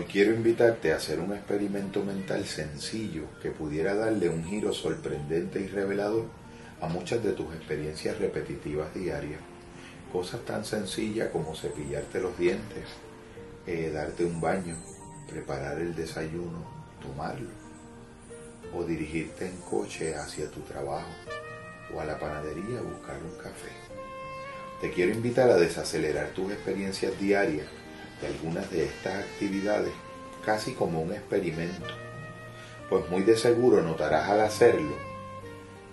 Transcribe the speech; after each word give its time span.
Hoy 0.00 0.06
quiero 0.06 0.32
invitarte 0.32 0.94
a 0.94 0.96
hacer 0.96 1.20
un 1.20 1.34
experimento 1.34 2.02
mental 2.02 2.46
sencillo 2.46 3.24
que 3.42 3.50
pudiera 3.50 3.94
darle 3.94 4.30
un 4.30 4.42
giro 4.46 4.72
sorprendente 4.72 5.60
y 5.60 5.66
revelador 5.66 6.24
a 6.80 6.88
muchas 6.88 7.22
de 7.22 7.32
tus 7.32 7.54
experiencias 7.54 8.18
repetitivas 8.18 8.94
diarias. 8.94 9.40
Cosas 10.10 10.40
tan 10.46 10.64
sencillas 10.64 11.28
como 11.28 11.54
cepillarte 11.54 12.18
los 12.18 12.38
dientes, 12.38 12.86
eh, 13.66 13.90
darte 13.92 14.24
un 14.24 14.40
baño, 14.40 14.74
preparar 15.28 15.78
el 15.78 15.94
desayuno, 15.94 16.64
tomarlo, 17.02 17.50
o 18.74 18.82
dirigirte 18.84 19.48
en 19.48 19.56
coche 19.58 20.14
hacia 20.14 20.50
tu 20.50 20.60
trabajo 20.60 21.10
o 21.94 22.00
a 22.00 22.06
la 22.06 22.18
panadería 22.18 22.78
a 22.78 22.82
buscar 22.82 23.18
un 23.22 23.36
café. 23.36 23.68
Te 24.80 24.90
quiero 24.92 25.12
invitar 25.12 25.50
a 25.50 25.58
desacelerar 25.58 26.30
tus 26.30 26.50
experiencias 26.52 27.20
diarias 27.20 27.66
de 28.20 28.28
algunas 28.28 28.70
de 28.70 28.84
estas 28.84 29.24
actividades 29.24 29.92
casi 30.44 30.72
como 30.72 31.00
un 31.00 31.12
experimento, 31.12 31.94
pues 32.88 33.08
muy 33.08 33.22
de 33.22 33.36
seguro 33.36 33.82
notarás 33.82 34.28
al 34.28 34.40
hacerlo 34.40 34.96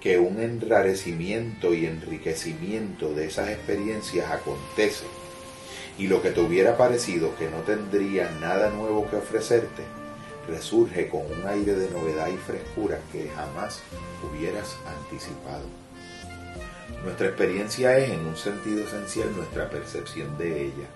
que 0.00 0.18
un 0.18 0.40
enrarecimiento 0.40 1.74
y 1.74 1.86
enriquecimiento 1.86 3.12
de 3.14 3.26
esas 3.26 3.50
experiencias 3.50 4.30
acontece. 4.30 5.04
Y 5.98 6.06
lo 6.06 6.22
que 6.22 6.30
te 6.30 6.40
hubiera 6.40 6.78
parecido 6.78 7.36
que 7.36 7.50
no 7.50 7.58
tendría 7.58 8.30
nada 8.40 8.70
nuevo 8.70 9.08
que 9.10 9.16
ofrecerte, 9.16 9.82
resurge 10.48 11.08
con 11.08 11.20
un 11.20 11.46
aire 11.46 11.74
de 11.74 11.90
novedad 11.90 12.28
y 12.28 12.36
frescura 12.38 12.98
que 13.12 13.28
jamás 13.28 13.82
hubieras 14.24 14.76
anticipado. 14.86 15.66
Nuestra 17.04 17.28
experiencia 17.28 17.98
es 17.98 18.10
en 18.10 18.20
un 18.20 18.36
sentido 18.36 18.84
esencial 18.84 19.36
nuestra 19.36 19.68
percepción 19.68 20.36
de 20.38 20.64
ella 20.64 20.88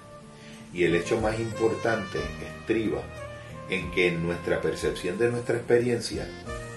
y 0.74 0.84
el 0.84 0.94
hecho 0.96 1.20
más 1.20 1.38
importante 1.38 2.18
estriba 2.58 3.02
en 3.70 3.90
que 3.92 4.08
en 4.08 4.22
nuestra 4.22 4.60
percepción 4.60 5.16
de 5.18 5.30
nuestra 5.30 5.56
experiencia 5.56 6.28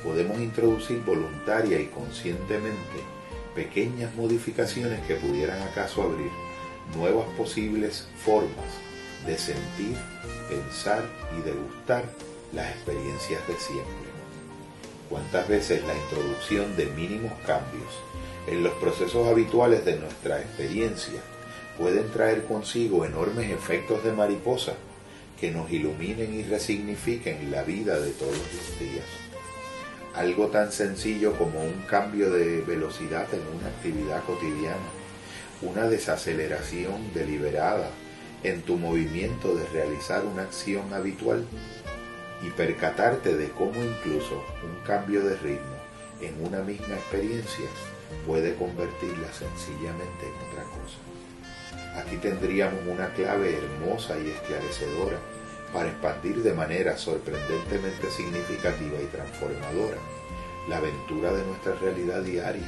podemos 0.04 0.40
introducir 0.40 1.04
voluntaria 1.04 1.80
y 1.82 1.88
conscientemente 1.88 3.02
pequeñas 3.56 4.14
modificaciones 4.16 5.02
que 5.08 5.16
pudieran 5.16 5.62
acaso 5.64 6.04
abrir 6.04 6.30
nuevas 6.96 7.28
posibles 7.36 8.08
formas 8.24 8.70
de 9.26 9.38
sentir, 9.38 9.98
pensar 10.48 11.04
y 11.38 11.42
degustar 11.42 12.06
las 12.54 12.70
experiencias 12.70 13.46
de 13.48 13.56
siempre. 13.56 14.08
¿Cuántas 15.10 15.48
veces 15.48 15.84
la 15.86 15.96
introducción 15.96 16.76
de 16.78 16.86
mínimos 16.86 17.34
cambios 17.46 17.92
en 18.48 18.64
los 18.64 18.74
procesos 18.74 19.28
habituales 19.28 19.84
de 19.84 19.98
nuestra 19.98 20.40
experiencia 20.40 21.20
pueden 21.78 22.10
traer 22.12 22.46
consigo 22.46 23.06
enormes 23.06 23.52
efectos 23.52 24.04
de 24.04 24.12
mariposa 24.12 24.74
que 25.40 25.52
nos 25.52 25.72
iluminen 25.72 26.34
y 26.34 26.44
resignifiquen 26.44 27.52
la 27.52 27.64
vida 27.64 28.00
de 28.00 28.12
todos 28.12 28.36
los 28.36 28.80
días. 28.80 29.06
Algo 30.16 30.48
tan 30.48 30.72
sencillo 30.72 31.38
como 31.38 31.64
un 31.64 31.84
cambio 31.88 32.32
de 32.32 32.62
velocidad 32.62 33.28
en 33.34 33.42
una 33.56 33.68
actividad 33.68 34.24
cotidiana, 34.24 34.90
una 35.62 35.88
desaceleración 35.88 37.14
deliberada 37.14 37.92
en 38.44 38.62
tu 38.64 38.78
movimiento 38.78 39.56
de 39.56 39.66
realizar 39.68 40.26
una 40.26 40.44
acción 40.44 40.92
habitual 40.94 41.46
y 42.42 42.50
percatarte 42.52 43.36
de 43.36 43.50
cómo 43.50 43.76
incluso 43.84 44.44
un 44.64 44.84
cambio 44.86 45.24
de 45.24 45.36
ritmo 45.38 45.78
en 46.22 46.46
una 46.46 46.62
misma 46.62 46.96
experiencia 46.96 47.66
puede 48.26 48.56
convertirla 48.56 49.32
sencillamente 49.34 50.26
en 50.26 50.50
otra 50.50 50.64
cosa. 50.64 50.98
Aquí 51.98 52.18
tendríamos 52.18 52.80
una 52.88 53.12
clave 53.14 53.58
hermosa 53.58 54.18
y 54.20 54.30
esclarecedora 54.30 55.18
para 55.74 55.90
expandir 55.90 56.44
de 56.44 56.54
manera 56.54 56.98
sorprendentemente 56.98 58.10
significativa 58.12 59.02
y 59.02 59.06
transformadora 59.08 59.98
la 60.70 60.78
aventura 60.78 61.34
de 61.34 61.44
nuestra 61.46 61.74
realidad 61.76 62.22
diaria, 62.22 62.68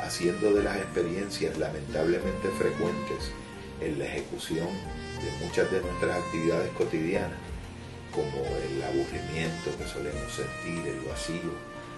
haciendo 0.00 0.52
de 0.52 0.62
las 0.62 0.76
experiencias 0.76 1.58
lamentablemente 1.58 2.48
frecuentes 2.58 3.32
en 3.80 3.98
la 3.98 4.04
ejecución 4.04 4.68
de 4.68 5.44
muchas 5.44 5.70
de 5.70 5.80
nuestras 5.80 6.18
actividades 6.18 6.70
cotidianas, 6.72 7.38
como 8.14 8.44
el 8.44 8.82
aburrimiento 8.82 9.70
que 9.78 9.88
solemos 9.88 10.32
sentir, 10.32 10.86
el 10.86 11.00
vacío, 11.08 11.52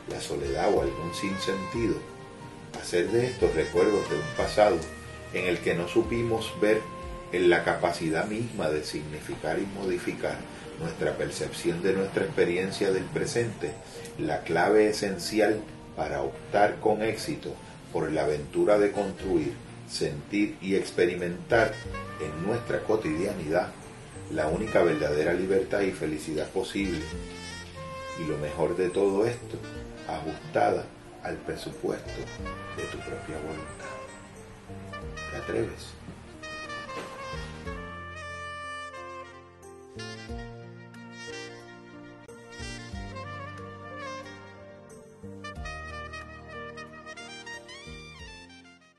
la 0.09 0.21
soledad 0.21 0.73
o 0.73 0.83
algún 0.83 1.13
sinsentido, 1.15 1.97
hacer 2.81 3.11
de 3.11 3.27
estos 3.27 3.55
recuerdos 3.55 4.09
de 4.09 4.17
un 4.17 4.37
pasado 4.37 4.79
en 5.35 5.47
el 5.47 5.59
que 5.59 5.75
no 5.75 5.89
supimos 5.89 6.53
ver 6.61 6.81
en 7.33 7.51
la 7.51 7.65
capacidad 7.65 8.27
misma 8.27 8.71
de 8.71 8.85
significar 8.85 9.59
y 9.59 9.67
modificar 9.79 10.37
nuestra 10.81 11.17
percepción 11.17 11.83
de 11.83 11.93
nuestra 11.93 12.25
experiencia 12.25 12.93
del 12.93 13.05
presente, 13.05 13.73
la 14.19 14.43
clave 14.43 14.89
esencial 14.89 15.61
para 15.97 16.23
optar 16.23 16.81
con 16.81 17.03
éxito 17.03 17.55
por 17.93 18.11
la 18.11 18.25
aventura 18.25 18.79
de 18.79 18.93
construir, 18.93 19.53
sentir 19.89 20.57
y 20.61 20.75
experimentar 20.77 21.73
en 22.21 22.47
nuestra 22.47 22.81
cotidianidad 22.81 23.69
la 24.33 24.49
única 24.49 24.83
verdadera 24.83 25.33
libertad 25.33 25.83
y 25.83 25.93
felicidad 25.93 26.49
posible. 26.49 27.01
Y 28.21 28.29
lo 28.29 28.39
mejor 28.39 28.77
de 28.77 28.91
todo 28.91 29.27
esto, 29.27 29.59
ajustada 30.09 30.85
al 31.23 31.37
presupuesto 31.37 32.21
de 32.77 32.83
tu 32.85 32.99
propia 32.99 33.37
voluntad. 33.39 33.95
¿Te 35.31 35.37
atreves? 35.37 35.95